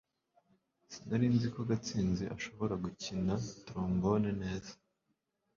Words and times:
Sinari 0.93 1.27
nzi 1.35 1.47
ko 1.53 1.59
Gatsinzi 1.69 2.23
ashobora 2.35 2.73
gukina 2.83 3.33
trombone 3.65 4.29
neza 4.41 4.73